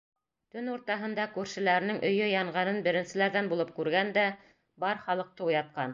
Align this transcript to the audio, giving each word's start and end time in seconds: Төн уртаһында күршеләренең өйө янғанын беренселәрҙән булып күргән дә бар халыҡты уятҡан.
Төн 0.53 0.69
уртаһында 0.75 1.25
күршеләренең 1.35 2.01
өйө 2.09 2.31
янғанын 2.31 2.81
беренселәрҙән 2.89 3.53
булып 3.53 3.75
күргән 3.79 4.11
дә 4.19 4.25
бар 4.87 5.05
халыҡты 5.07 5.51
уятҡан. 5.51 5.89